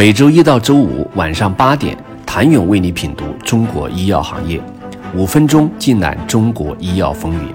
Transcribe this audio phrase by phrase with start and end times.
[0.00, 4.58] 每周一到周五晚上八点，谭勇为你品读中国医药行业，
[5.14, 7.52] 五分钟尽览中国医药风云。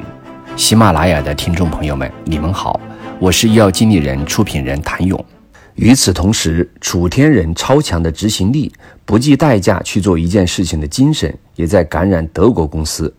[0.56, 2.80] 喜马拉雅的听众朋友们，你们好，
[3.18, 5.26] 我是医药经理人、出品人谭勇。
[5.74, 8.72] 与此同时，楚天人超强的执行力、
[9.06, 13.12] 不计代价去做一件事情的精神，也在感染德国公司。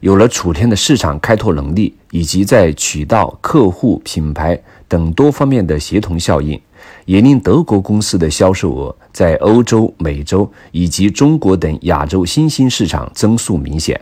[0.00, 6.60] 有了楚天的市场开拓能力，以及在渠道、客户、品牌等多方面的协同效应，
[7.04, 14.00] 也令德国公司的销售额在欧洲、美洲以及中国等亚洲新兴市场增速明显。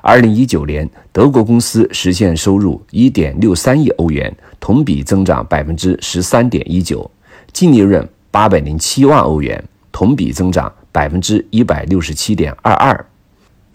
[0.00, 7.10] 二零一九年，德国公司实现收入一点六三亿欧元，同比增长百分之十三点一九，
[7.52, 13.04] 净利润八百零七万欧元，同比增长百分之一百六十七点二二。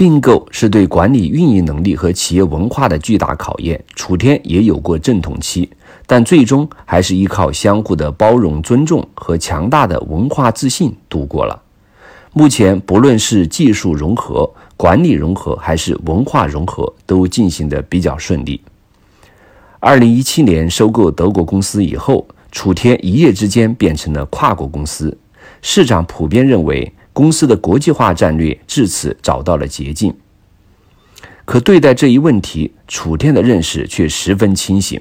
[0.03, 3.81] 并购是对管理运营能力和企业文化的巨大考验。
[3.95, 5.69] 楚天也有过阵痛期，
[6.05, 11.57] 但最终还是依靠相互的包容、尊重和强大的文化自信度过了。
[12.33, 18.59] 目前，不论是技术融合、管理融合，还是文化融合，都进行得比较顺利。
[19.79, 25.17] 二零一七年收购德国公司以后，楚天一夜之间变成了跨国公司，
[25.61, 26.91] 市场普遍认为。
[27.13, 30.13] 公司的国际化战略至此找到了捷径，
[31.45, 34.99] 可对待这一问题，楚天的认识却十分清醒。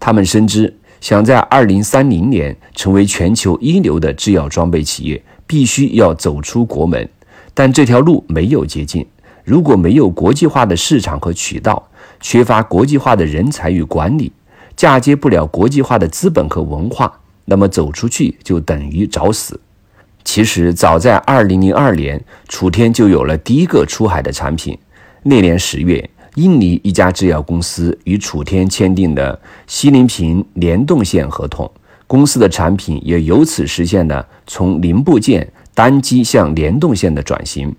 [0.00, 7.08] 他们深知，想在二零三零年成为全球一流的制药装备企业，必须要走出国门。
[7.54, 9.06] 但这条路没有捷径。
[9.44, 11.88] 如果没有国际化的市场和渠道，
[12.20, 14.32] 缺乏国际化的人才与管理，
[14.74, 17.12] 嫁接不了国际化的资本和文化，
[17.44, 19.60] 那么走出去就等于找死。
[20.24, 24.78] 其实，早在2002年，楚天就有了第一个出海的产品。
[25.24, 31.70] 那年十月，印尼一家制药公司与楚天签订的西林平联动线合同，
[32.06, 37.74] 公司的产品也由此实现了从零部件单机向联动线的转型。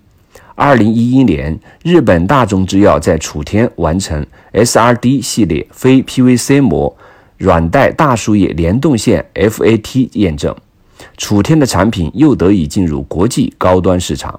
[0.56, 6.96] 2011年，日本大众制药在楚天完成 SRD 系列非 PVC 膜
[7.38, 10.54] 软带大输液联动线 FAT 验证。
[11.16, 14.38] 楚天的产品又得以进入国际高端市场，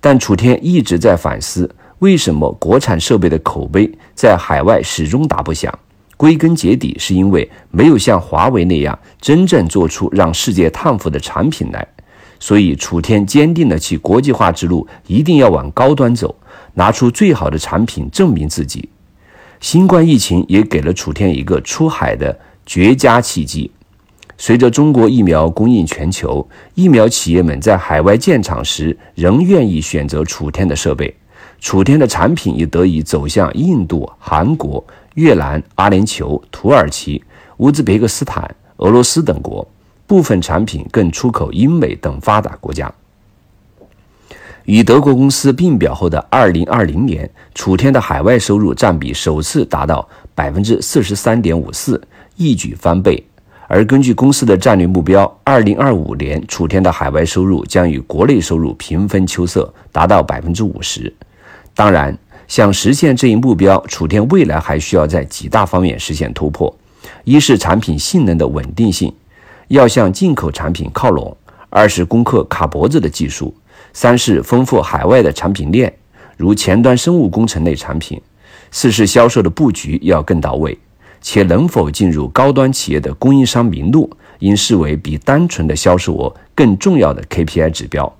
[0.00, 5.72] 但楚天一直在反思，为什么国产设备的口碑在海外始终打不响？
[6.16, 11.86] 归根结底，是因为没有像华为那样真正做出让世界叹服的产品来。
[12.38, 16.34] 所以，楚天坚定了其国际化之路一定要往高端走，
[16.74, 18.88] 拿出最好的产品证明自己。
[19.60, 23.70] 新冠疫情也给了楚天一个出海的绝佳契机。
[24.36, 31.14] 随着中国疫苗供应全球，疫苗企业们在海外建厂时仍愿意选择楚天的设备，
[31.60, 34.84] 楚天的产品也得以走向印度、韩国、
[35.14, 37.22] 越南、阿联酋、土耳其、
[37.58, 39.66] 乌兹别克斯坦、俄罗斯等国，
[40.06, 42.92] 部分产品更出口英美等发达国家。
[44.64, 52.02] 与德国公司并表后的2020年，楚天的海外收入占比首次达到百分之四十三点五四，
[52.36, 53.22] 一举翻倍。
[53.74, 61.12] 而根据公司的战略目标，二零二五年楚天的海外收入将与国内收入平分秋色，达到百分之五十。
[61.74, 66.72] 当然，想实现这一目标，楚天未来还需要在几大方面实现突破：
[67.24, 69.12] 一是产品性能的稳定性，
[69.66, 71.36] 要向进口产品靠拢；
[71.68, 73.52] 二是攻克卡脖子的技术；
[73.92, 75.92] 三是丰富海外的产品链，
[76.36, 78.20] 如前端生物工程类产品；
[78.70, 80.78] 四是销售的布局要更到位。
[81.26, 88.14] 且能否进入高端企业的供应商名录，应视为比单纯的销售额更重要的 KPI 指标。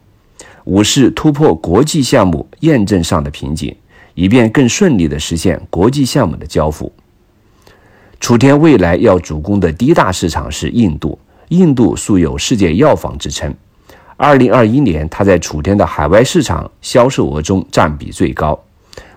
[0.65, 3.77] 五是突破国际项目验证上的瓶颈，
[4.15, 6.91] 以便更顺利地实现国际项目的交付。
[8.19, 11.19] 楚天未来要主攻的第一大市场是印度，
[11.51, 13.55] 印度素有世界药房之称。
[14.17, 18.59] 二零二一年，它在楚天的海外市场销售额中占比最高。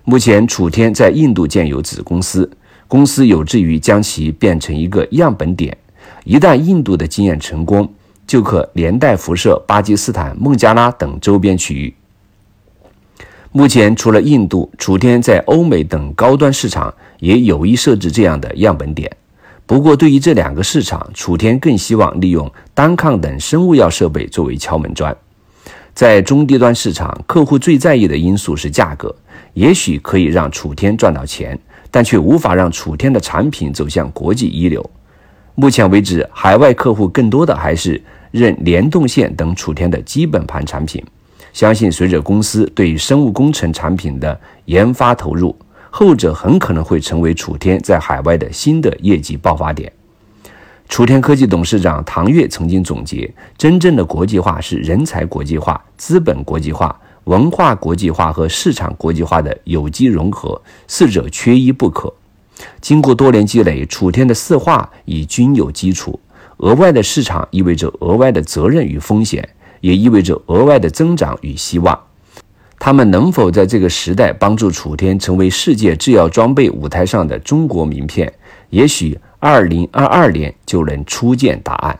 [0.03, 2.51] 目前，楚天在印度建有子公司。
[2.87, 5.77] 公司有志于将其变成一个样本点，
[6.23, 7.91] 一旦印度的经验成功，
[8.25, 11.93] 就可连带辐射巴基斯坦、孟加拉等周边区域。
[13.51, 19.11] 目前，除了印度，楚天在欧美等高端市场也有意设置这样的样本点。
[19.65, 25.15] 不过，对于这两个市场，楚天更希望利用单抗等生物药设备作为敲门砖。
[25.93, 29.13] 在中低端市场，客户最在意的因素是价格，
[29.55, 31.59] 也许可以让楚天赚到钱。
[31.89, 34.87] 但却无法让楚天的产品走向国际一流。
[35.55, 38.01] 目前为止，海外客户更多的还是
[38.31, 41.03] 认联动线等楚天的基本盘产品。
[41.53, 45.55] 相信随着公司对生物工程产品的研发投入，
[45.89, 49.91] 后者很可能会成为楚天在海外的新的业绩爆发点。
[50.87, 56.97] 楚天科技董事长唐越曾经总结：真正的国际化是人才国际化、资本国际化、
[57.27, 62.13] 文化国际化和市场国际化的有机融合，四者缺一不可。
[62.79, 66.17] 经过多年积累，楚天的四化已均有基础。
[66.57, 69.47] 额外的市场意味着额外的责任与风险，
[69.81, 71.99] 也意味着额外的增长与希望。
[72.79, 78.31] 他们能否在这个时代帮助楚天成为世界制药装备舞台上的中国名片？
[78.69, 81.99] 也许二零二二年就能初见答案。